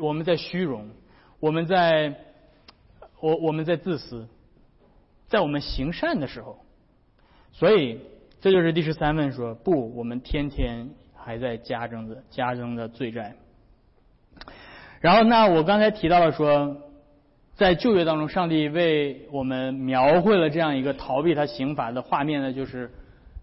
[0.00, 0.88] 我们在虚荣，
[1.40, 2.14] 我们在，
[3.22, 4.26] 我我们在自私，
[5.28, 6.58] 在我们行善的时候。
[7.52, 8.00] 所以
[8.40, 13.36] 这就是第十三问说：不，我们天天还在加增的加增的罪债。
[15.00, 16.76] 然后，那我刚才提到了说，
[17.54, 22.90] 在旧约当中，上帝为我们描绘了这样一个逃避他刑罚的画面呢，就是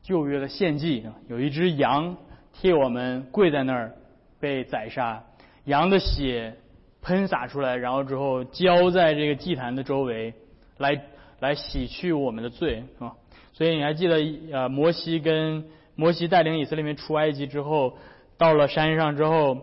[0.02, 2.18] 旧约的献祭，有一只羊
[2.52, 3.94] 替我们跪在那儿
[4.40, 5.24] 被宰杀，
[5.66, 6.58] 羊的血
[7.02, 10.34] 喷洒出来，然后之后浇在这个祭坛的周围，
[10.78, 11.02] 来
[11.40, 13.16] 来洗去我们的罪，是吧？
[13.54, 14.18] 所以你还记得
[14.52, 17.98] 呃，摩西跟摩西带领以色列民出埃及之后，
[18.38, 19.58] 到了山上之后，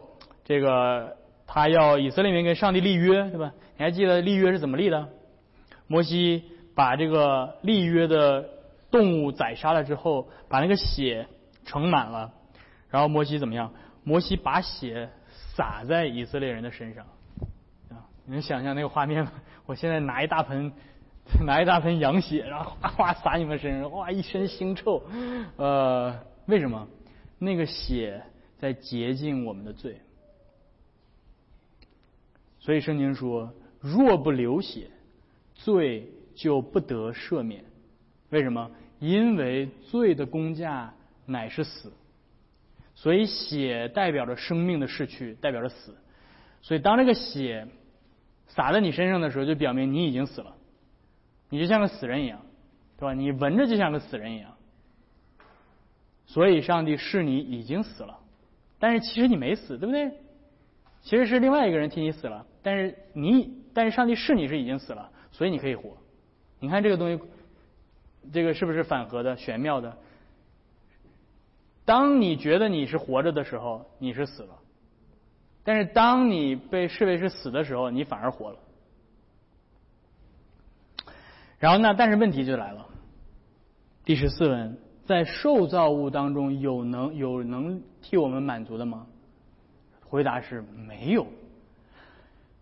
[0.44, 1.16] 这个。
[1.48, 3.52] 他要以色列民跟上帝立约，对吧？
[3.78, 5.08] 你还记得立约是怎么立的？
[5.86, 6.42] 摩西
[6.74, 8.50] 把这个立约的
[8.90, 11.28] 动物宰杀了之后，把那个血
[11.64, 12.32] 盛满了，
[12.90, 13.72] 然后摩西怎么样？
[14.02, 15.08] 摩西把血
[15.54, 17.06] 洒在以色列人的身上，
[18.26, 19.32] 你能想象那个画面吗？
[19.66, 20.72] 我现在拿一大盆，
[21.44, 25.02] 拿一大盆羊血，然后哗哗洒你们身上，哇，一身腥臭，
[25.56, 26.86] 呃，为什么？
[27.38, 28.22] 那个血
[28.58, 30.00] 在洁净我们的罪。
[32.58, 34.90] 所以圣经说，若不流血，
[35.54, 37.64] 罪就不得赦免。
[38.30, 38.70] 为什么？
[38.98, 40.92] 因为罪的工价
[41.26, 41.92] 乃是死，
[42.94, 45.94] 所以血代表着生命的逝去，代表着死。
[46.62, 47.68] 所以当这个血
[48.46, 50.54] 洒在你身上的时候，就表明你已经死了，
[51.48, 52.40] 你就像个死人一样，
[52.98, 53.14] 对吧？
[53.14, 54.52] 你闻着就像个死人一样。
[56.26, 58.18] 所以上帝是你已经死了，
[58.78, 60.10] 但是其实你没死，对不对？
[61.02, 65.96] 其实是另外一个人替你死了，但是你，但是上帝是你是已经死了，所以你可以活。
[66.58, 67.22] 你看这个东西。
[68.32, 69.96] 这个是不是反合的、玄妙的？
[71.84, 74.48] 当你觉得你是活着的时候，你是死了；
[75.66, 78.56] 但是当你被视为是死的时候，你反而活了。
[81.58, 81.92] 然后呢？
[81.98, 82.86] 但是问题就来了。
[84.04, 89.06] 第十四问：在受造物当中，有能有能替我们满足的吗？
[90.08, 91.26] 回答是没有。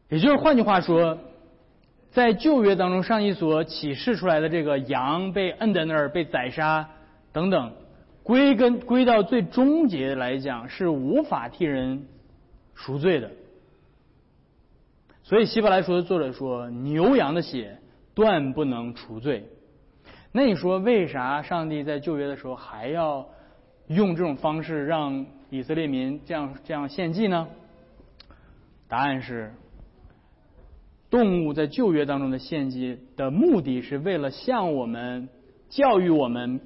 [0.09, 1.19] 也就是换句话说。
[2.11, 6.89] 在旧约当中，上帝所启示出来的这个羊被摁在那儿、被宰杀
[7.33, 7.73] 等等，
[8.23, 12.07] 归根归到最终结来讲，是无法替人
[12.75, 13.31] 赎罪的。
[15.23, 17.79] 所以希伯来书的作者说，牛羊的血
[18.15, 19.49] 断不能除罪。
[20.33, 23.29] 那你说，为啥上帝在旧约的时候还要
[23.87, 27.49] 用这种方式让以色列民这样这样献祭呢？
[28.89, 29.53] 答案是。
[31.11, 35.29] 动物在旧约当中的献祭的目的是为了向我们
[35.69, 36.61] 教育我们，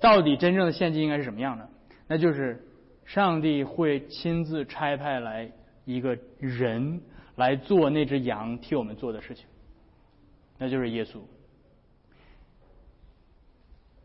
[0.00, 1.68] 到底真正的献祭应该是什么样的？
[2.06, 2.64] 那就是
[3.06, 5.50] 上帝会亲自差派来
[5.86, 7.00] 一个人
[7.36, 9.46] 来做那只羊替我们做的事情，
[10.58, 11.20] 那就是耶稣。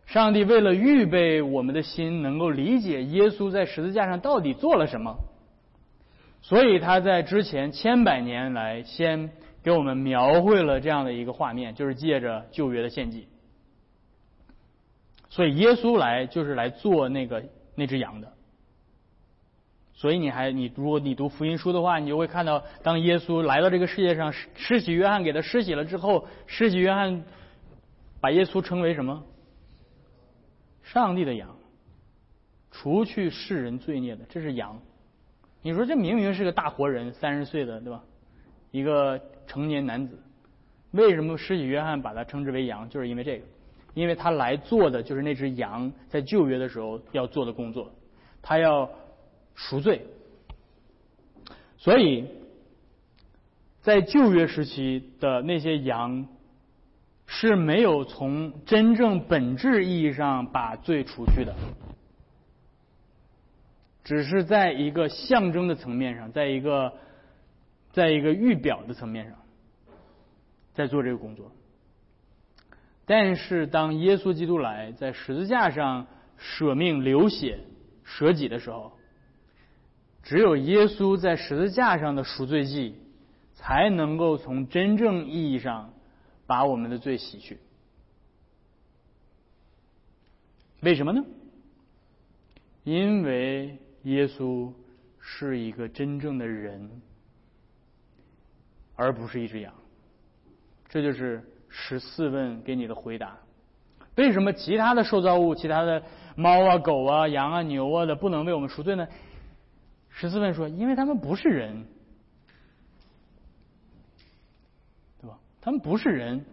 [0.05, 5.17] 上帝为了预备我们的心，能够理解耶稣在十字架上到底做了什么，
[6.41, 9.29] 所以他在之前千百年来先。
[9.63, 13.27] 给我们描绘了这样的一个画面，就是借着旧约的献祭，
[15.29, 17.43] 所以耶稣来就是来做那个
[17.75, 18.33] 那只羊的。
[20.01, 27.23] 所以你还你如果你读福音书的话，你就会看到，当耶稣来到这个世界上，施洗约翰给他施洗了之后，施洗约翰
[28.19, 29.23] 把耶稣称为什么？
[30.81, 31.55] 上帝的羊，
[32.71, 34.81] 除去世人罪孽的，这是羊。
[35.61, 38.03] 你说这明明是个大活人，三十岁的，对吧？
[38.71, 39.21] 一个。
[39.47, 40.17] 成年男子，
[40.91, 42.87] 为什么施洗约翰把他称之为羊？
[42.87, 43.45] 就是因为这个，
[43.93, 47.91] 因为他来做的就是那只羊在旧约的时候要做的工作，
[48.41, 48.89] 他要
[49.55, 50.05] 赎罪。
[51.77, 52.27] 所以，
[53.81, 56.27] 在旧约时期的那些羊
[57.25, 61.55] 是没有从真正本质意义上把罪除去的，
[64.03, 66.93] 只是在一个象征的层面上，在一个
[67.91, 69.35] 在一个预表的层面上。
[70.73, 71.51] 在做这个工作，
[73.05, 77.59] 但是当耶稣基督来在十字架上舍命流血
[78.05, 78.93] 舍己的时候，
[80.23, 82.95] 只有耶稣在十字架上的赎罪祭，
[83.53, 85.93] 才能够从真正意义上
[86.45, 87.59] 把我们的罪洗去。
[90.81, 91.23] 为什么呢？
[92.83, 94.71] 因为耶稣
[95.19, 96.89] 是一个真正的人，
[98.95, 99.71] 而不是一只羊。
[100.89, 103.37] 这就是十四问给你的回答。
[104.15, 106.03] 为什么其他的受造物、其他的
[106.35, 109.07] 猫啊、狗啊、羊啊、牛啊的不能为我们赎罪呢？
[110.21, 111.83] 十四问说：因为他们不是人，
[115.19, 115.39] 对吧？
[115.59, 116.45] 他们不是人，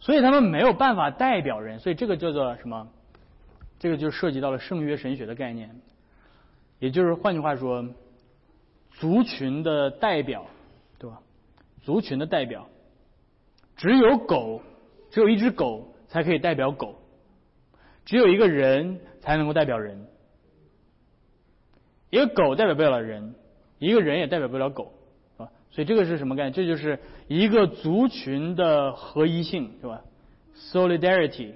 [0.00, 1.78] 所以他们没有办法代表人。
[1.78, 2.88] 所以这个叫做什么？
[3.78, 5.78] 这个就涉及到了圣约神学的概念，
[6.78, 7.86] 也就是换句话说，
[8.92, 10.46] 族群的代表，
[10.98, 11.20] 对吧？
[11.82, 12.66] 族群的代表。
[13.76, 14.62] 只有狗，
[15.10, 16.94] 只有一只狗才可以代表狗；
[18.06, 20.06] 只有一个人才能够代表人。
[22.12, 23.34] 一个狗代表不了人，
[23.78, 24.92] 一个人也代表不了狗，
[25.38, 26.52] 啊，所以这个是什么概念？
[26.52, 30.02] 这就是一个族群的合一性，是吧
[30.54, 31.54] ？Solidarity，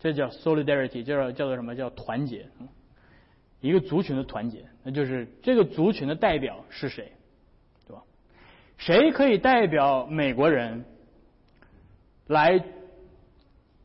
[0.00, 2.46] 这叫 Solidarity，叫叫做什么叫团结？
[3.60, 7.12] 一个族群的团结，那就是这个族群的代表是谁，
[7.86, 8.02] 对吧？
[8.76, 10.84] 谁可以代表美国人？
[12.26, 12.60] 来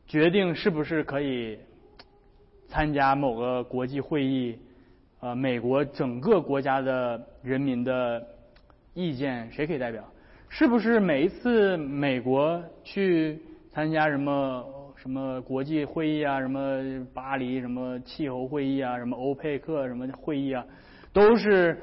[0.08, 1.60] 决定是不是可以
[2.66, 4.58] 参加某个国际会议，
[5.22, 8.20] 呃，美国整个国家的人民的
[8.92, 10.02] 意见谁可以代表？
[10.48, 14.66] 是不是每一次美国去参加什么
[14.96, 20.66] 什么国际会议啊，什么巴黎什么气候会议啊，什么欧佩克什么会议啊，
[21.12, 21.80] 都是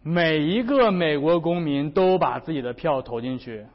[0.00, 3.66] 每一个美国公民都把自己的票投进去，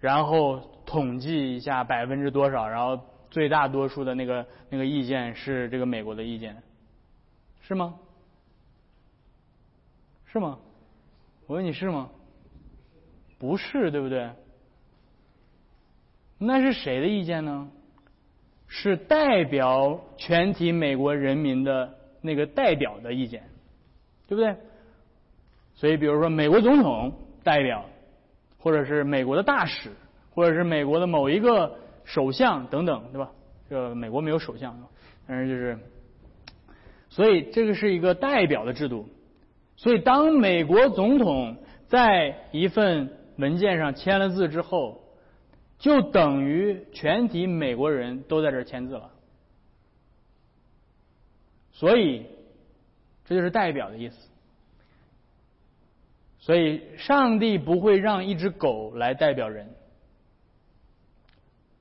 [0.00, 6.56] 然后统计一下百分之多少，然后最大多数的那个那个意见是这个美国的意见，
[7.60, 7.94] 是吗？
[10.34, 10.58] 是吗？
[11.46, 12.10] 我问你是吗？
[13.38, 14.30] 不是，对不对？
[16.38, 17.70] 那是谁的意见呢？
[18.66, 23.44] 是代表全体美国人民的那个代表的意见，
[24.26, 24.56] 对不对？
[25.76, 27.12] 所以，比如说美国总统
[27.44, 27.84] 代表，
[28.58, 29.92] 或者是美国的大使，
[30.34, 33.30] 或者是美国的某一个首相等等，对吧？
[33.70, 34.76] 这美国没有首相，
[35.28, 35.78] 但是就是，
[37.08, 39.08] 所以这个是一个代表的制度。
[39.84, 41.58] 所以，当美国总统
[41.88, 45.02] 在一份文件上签了字之后，
[45.78, 49.10] 就等于全体美国人都在这签字了。
[51.72, 52.24] 所以，
[53.26, 54.16] 这就是代表的意思。
[56.38, 59.68] 所以，上帝不会让一只狗来代表人。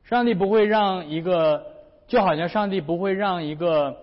[0.03, 1.65] 上帝不会让一个，
[2.07, 3.97] 就好像上帝不会让一个，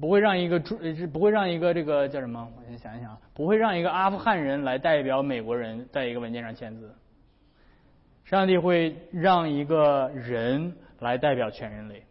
[0.00, 0.78] 不会让一个猪，
[1.12, 2.52] 不会让一个这个叫什么？
[2.56, 6.94] 我先想一想，不会让一个阿富汗人来代表美国人在一个文件上签字。
[8.24, 12.02] 上帝会让一个人来代表全人类。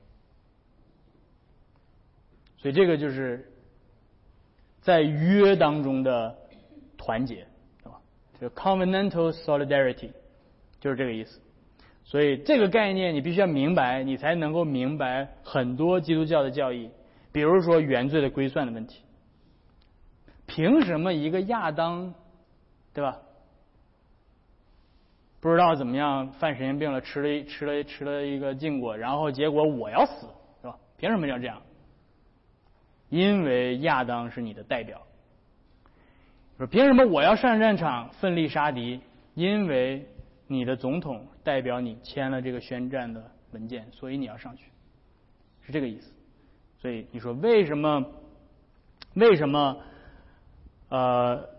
[2.57, 3.51] 所以，这个就是
[4.81, 6.35] 在约当中的。
[6.99, 7.45] 团结，
[7.83, 7.99] 对吧？
[8.37, 10.09] 这个 covenantal solidarity
[10.81, 11.39] 就是这个意思。
[12.03, 16.89] 所以这个概念你必须要明白，你才能够明白很多基督教的教义。
[17.31, 19.03] 比如说原罪的归算的问题，
[20.45, 22.13] 凭什么一个亚当，
[22.93, 23.19] 对吧？
[25.39, 30.27] 不知道怎么样犯神经病了，吃了吃了吃了一个禁果，然后结果我要死，
[30.61, 30.77] 是吧？
[30.97, 31.61] 凭什么要这样？
[33.09, 35.01] 因为亚当是你的代表。
[36.57, 38.99] 说凭什么我要上战场奋力杀敌？
[39.35, 40.07] 因为
[40.47, 44.63] 你的总统代表你签了这个宣战的文件，所以你要上去，
[45.61, 46.11] 是这个意思。
[46.81, 48.05] 所以你说为什么？
[49.13, 49.77] 为什么？
[50.89, 51.49] 呃，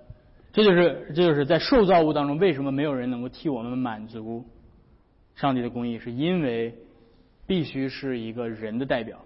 [0.53, 4.45] 这就是这就是在受造物当中，为什么没有人能够替我们满足
[5.35, 5.99] 上帝的公义？
[5.99, 6.75] 是因为
[7.47, 9.19] 必须是一个人的代表。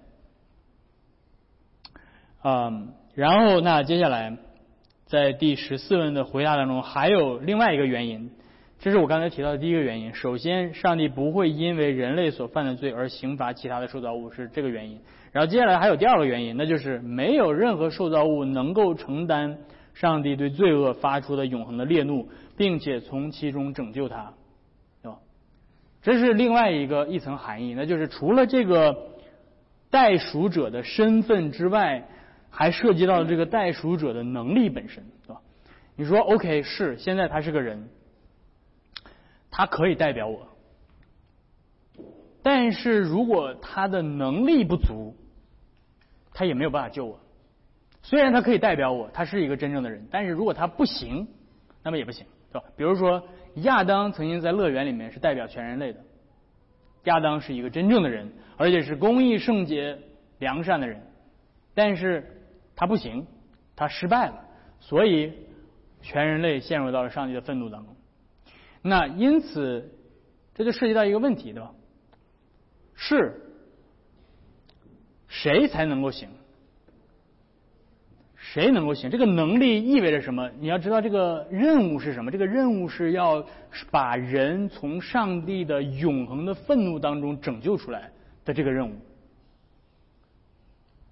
[2.43, 4.37] 嗯，然后那接下来。
[5.05, 8.31] 在第十四问的回答当中，还有另外一个原因，
[8.83, 10.13] 这是我刚才提到的第一个原因。
[10.13, 14.99] 首先，上帝不会因为人类所犯的罪而刑罚其他的受造物，是这个原因。
[15.31, 19.57] 然后接下来还有第二个原因，那就是没有任何受造物能够承担
[19.95, 24.35] 上帝对罪恶发出的永恒的烈怒，并且从其中拯救他，
[25.01, 25.19] 对吧？
[26.03, 28.97] 这是另外一个一层含义，那就是除了这个
[29.93, 32.09] 代赎者的身份之外。
[32.55, 35.41] 还涉及到这个代赎者的能力本身，对吧？
[35.97, 37.89] 你说 OK 是现在他是个人，
[39.53, 40.49] 他可以代表我，
[42.43, 45.15] 但是如果他的能力不足，
[46.35, 47.21] 他也没有办法救我。
[48.03, 51.29] 虽然他可以代表我，他是一个真正的人，但是如果他不行，
[51.85, 52.67] 那么也不行，对吧？
[52.77, 53.23] 比如说
[53.57, 56.01] 亚当曾经在乐园里面是代表全人类的，
[57.05, 59.97] 亚当是一个真正的人，而且是公义、圣洁、
[60.41, 61.01] 良善的人，
[61.75, 62.39] 但是。
[62.75, 63.27] 他不行，
[63.77, 64.45] 他失败了，
[64.81, 65.31] 所以
[66.01, 67.95] 全人类陷入到了上帝的愤怒当中。
[68.83, 69.91] 那因此，
[70.55, 71.73] 这就涉及到一个问题，对吧？
[72.95, 73.41] 是
[75.29, 76.29] 谁才能够行？
[78.37, 79.09] 谁能够行？
[79.11, 80.51] 这个能力意味着什么？
[80.59, 82.31] 你要知道这个任务是什么？
[82.31, 83.47] 这个任务是要
[83.91, 88.11] 把人从上帝的永恒的愤怒当中拯救出来
[88.45, 88.95] 的这个任务。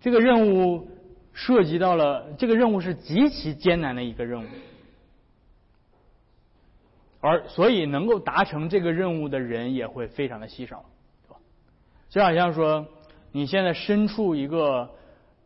[0.01, 0.89] 这个任务。
[1.33, 4.47] 涉及到了这个任务是极其艰难的一个任务，
[7.21, 10.85] 而所以能够达成这个任务的人也会非常的稀少，
[11.27, 11.41] 对吧？
[12.09, 12.87] 就好像说
[13.33, 14.91] 你现在身处一个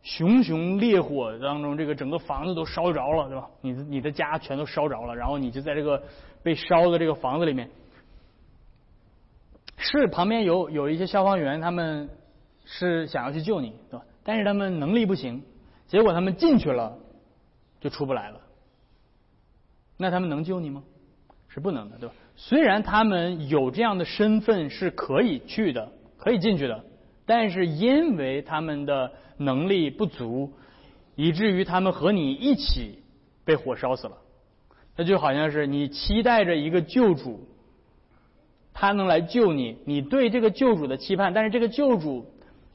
[0.01, 3.49] 熊熊烈火当中，这个整个房子都烧着了，对吧？
[3.61, 6.01] 你的你的家全都烧着了，然后你就在这个
[6.41, 7.69] 被烧的这个房子里面，
[9.77, 12.09] 是旁边有有一些消防员，他们
[12.63, 14.05] 是想要去救你，对吧？
[14.23, 15.43] 但是他们能力不行。
[15.87, 16.97] 结果他们进去了，
[17.79, 18.39] 就出不来了。
[19.97, 20.81] 那他们能救你吗？
[21.55, 22.15] 是不能的，对吧？
[22.35, 26.83] 虽然他们有这样的身份是可以去的，可以进去的，
[27.25, 30.51] 但是因为他们的能力不足，
[31.15, 32.99] 以至于他们和你一起
[33.45, 34.17] 被火烧死了。
[34.97, 37.47] 那就好像是你期待着一个救主，
[38.73, 42.25] 他能来救你，你对这个救主的期盼，但是这个救主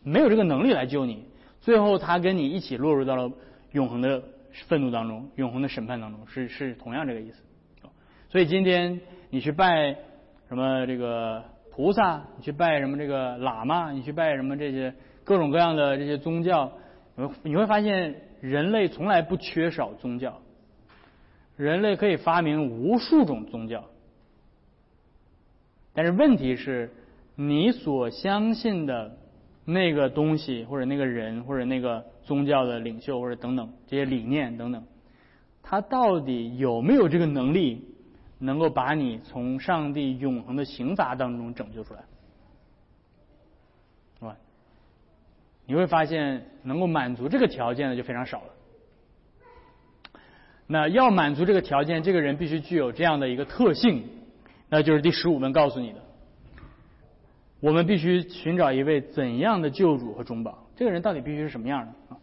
[0.02, 1.26] 没有这个能力来救你。
[1.60, 3.30] 最后，他跟你一起落入到了
[3.72, 4.22] 永恒的
[4.68, 7.42] 愤怒当中，永恒的审判当中，是是同样这个意思。
[8.30, 9.00] 所以今天
[9.30, 9.96] 你去拜
[10.48, 16.70] 什么这个菩萨，你去拜什么这个喇嘛，你去拜什么这些各种各样的这些宗教，
[17.42, 20.40] 你会发现人类从来不缺少宗教，
[21.56, 23.84] 人类可以发明无数种宗教，
[25.92, 26.92] 但是问题是，
[27.34, 29.16] 你所相信的
[29.64, 34.84] 那个东西，或者那个人，或者那个宗教的领袖，或者等等这些理念等等，
[35.64, 37.86] 他到底有没有这个能力？
[38.40, 42.00] 能够把你从上帝永恒的刑罚当中拯救出来，
[44.18, 44.36] 是吧？
[45.66, 48.48] 你会发现，能够满足这个条件的就非常少了。
[50.66, 54.08] 那要满足这个条件，这个人必须具有这样的一个特性，
[54.68, 56.00] 那就是第十五问告诉你的：
[57.60, 60.66] 我们必须寻找一位怎样的救主和中保？
[60.76, 62.16] 这个人到底必须是什么样的？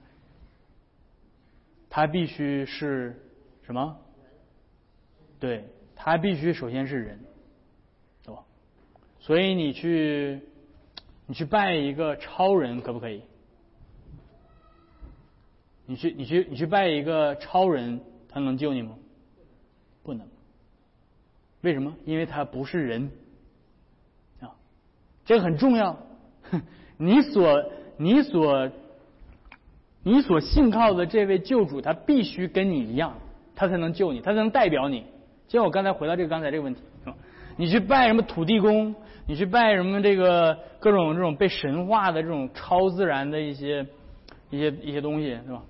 [1.89, 3.15] 他必须是
[3.63, 3.97] 什么？
[5.39, 5.63] 对。
[5.97, 7.19] 他必须首先是人，
[8.23, 8.43] 对吧？
[9.19, 10.39] 所以你去，
[11.25, 13.23] 你去拜一个超人可不可以？
[15.85, 18.95] 你去，你去，你去拜一个超人，他能救你吗？
[20.03, 20.27] 不能。
[21.61, 21.93] 为什么？
[22.05, 23.11] 因为他不是人
[24.39, 24.55] 啊，
[25.25, 25.97] 这个很重要。
[26.97, 27.63] 你所，
[27.97, 28.71] 你所，
[30.03, 33.17] 你所信靠的这位救主，他必须跟你一样，
[33.55, 35.05] 他才能救你，他才能代表你。
[35.47, 37.15] 就像我刚才回到这个刚才这个问题，是吧？
[37.55, 38.93] 你去拜什么土地公？
[39.25, 43.85] 你去拜什么这个各种这种被神化的这种超自然的一些
[44.49, 45.63] 一些一些东西，是吧？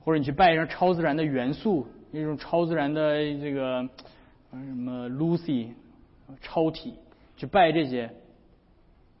[0.00, 3.86] 或者你去拜一超自然的元素，一种超自然的这个
[4.50, 5.68] 什么 Lucy
[6.40, 6.94] 超体，
[7.36, 8.10] 去拜这些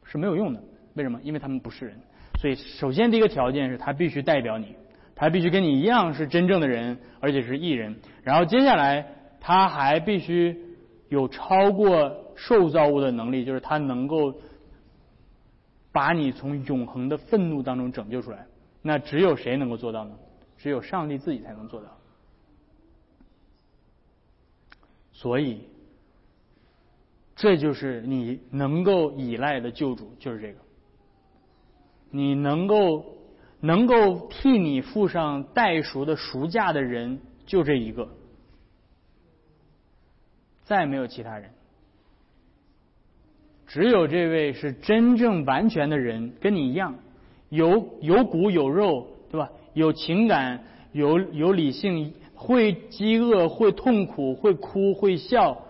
[0.04, 0.62] 是没有用的。
[0.94, 1.20] 为什么？
[1.22, 1.96] 因为他们不是人。
[2.40, 4.74] 所以首先第一个条件是他必须代表你，
[5.14, 7.96] 他必须跟你一样是真正的人，而且是异人。
[8.22, 9.06] 然后接下来。
[9.48, 10.76] 他还必须
[11.08, 14.34] 有超过受造物的能力，就是他能够
[15.90, 18.46] 把你从永恒的愤怒当中拯救出来。
[18.82, 20.14] 那只有谁能够做到呢？
[20.58, 21.88] 只有上帝自己才能做到。
[25.14, 25.62] 所以，
[27.34, 30.58] 这就是你能够依赖的救主，就是这个。
[32.10, 33.16] 你能够
[33.60, 38.10] 能够替你付上代赎的赎价的人，就这一个。
[40.68, 41.48] 再没有其他人，
[43.66, 46.94] 只有这位是真正完全的人，跟你一样，
[47.48, 49.50] 有有骨有肉，对吧？
[49.72, 50.62] 有情感，
[50.92, 55.62] 有有理性，会饥饿，会痛苦，会哭，会笑。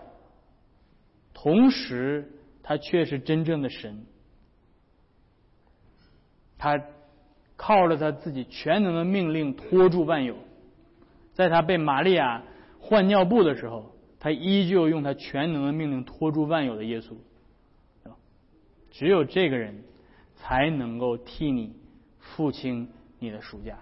[1.33, 2.29] 同时，
[2.61, 4.05] 他却是真正的神。
[6.57, 6.83] 他
[7.55, 10.35] 靠着他自己全能的命令拖住万有，
[11.31, 12.43] 在他被玛利亚
[12.81, 13.95] 换尿布的时候。
[14.19, 17.15] 他依旧用他全能的命令拖住万有的耶稣，
[18.03, 18.17] 对吧
[18.91, 19.83] 只有这个人
[20.35, 21.73] 才能够替你
[22.19, 23.77] 付清你的赎价，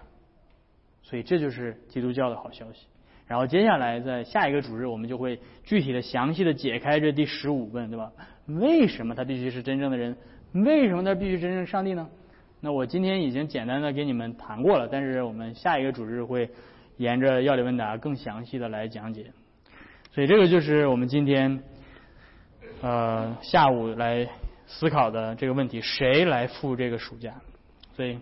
[1.02, 2.86] 所以这就是基督教的好消息。
[3.26, 8.10] 然后接下来在下一个主日，我们就会具体的、详细的解开这第十五问，对吧？
[8.46, 10.16] 为什么他必须是真正的人？
[10.52, 12.08] 为什么他必须真正上帝呢？
[12.60, 16.48] 那我今天已经简单的给你们谈过了，但是我们下一个主日会
[16.96, 19.30] 沿着要理问答更详细的来讲解。
[20.18, 21.62] 所以这个就是我们今天
[22.80, 24.28] 呃下午来
[24.66, 27.34] 思考的这个问题：谁来付这个暑假？
[27.94, 28.18] 所以，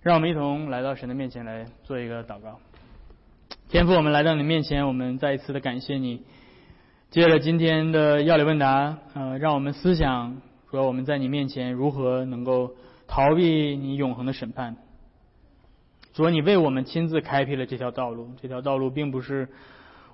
[0.00, 2.58] 让我们一同来到神的面前来做一个祷告。
[3.68, 6.22] 天父，我们来到你面前，我们再一次的感谢你。
[7.10, 10.40] 接着今天的要理问答，呃，让我们思想
[10.70, 12.74] 说我们在你面前如何能够
[13.06, 14.74] 逃避你永恒的审判。
[16.14, 19.46] 说你为我们亲自开辟了这条道路，这条道路并不是。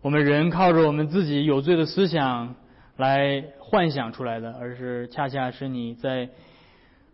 [0.07, 2.55] 我们人靠着我们自己有罪的思想
[2.97, 6.29] 来幻想出来的，而是恰恰是你在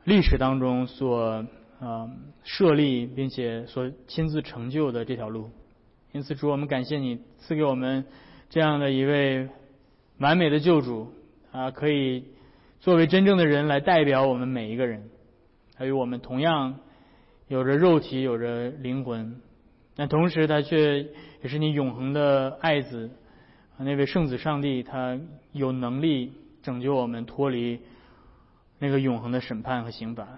[0.05, 1.47] 历史当中所
[1.81, 2.11] 呃
[2.45, 5.49] 设立并且所亲自成就的这条路。
[6.13, 8.05] 因此，主，我们感谢你赐给我们
[8.51, 9.49] 这样的一位
[10.19, 11.15] 完美的救主
[11.51, 12.27] 啊，可以
[12.81, 15.09] 作为真正的人来代表我们每一个人，
[15.77, 16.79] 还有我们同样
[17.49, 19.41] 有着肉体，有着灵魂。
[19.97, 21.07] 但同时，他却
[21.43, 23.11] 也是你永恒的爱子，
[23.77, 25.19] 那位圣子上帝，他
[25.53, 26.33] 有能力
[26.63, 27.81] 拯救我们脱离
[28.79, 30.29] 那个永恒的审判和刑罚。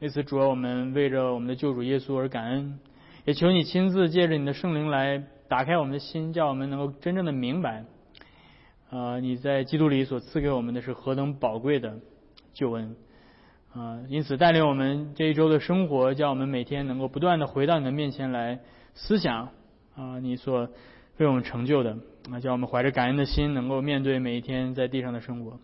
[0.00, 2.78] 为此，主要我们为着我们的救主耶稣而感恩，
[3.24, 7.84] 也求你亲自借着你的圣灵来打开我们的心，叫我们能够真正的明白，
[8.90, 11.98] 啊，你在基督里所赐给我们的是何等宝贵的
[12.52, 12.94] 救恩。
[13.72, 18.60] 啊，因此带领我们这一周的生活，叫我们每天能够不断的回到你的面前来
[18.94, 19.50] 思想
[19.98, 20.68] 啊，你所
[21.16, 21.98] 为我们成就的
[22.30, 25.58] 啊，叫我们怀着感恩的心，能够面对每一天在地上的生活。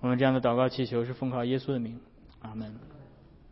[0.00, 2.00] 我们这样的祷告祈求是奉靠耶稣的名，
[2.40, 2.74] 阿门。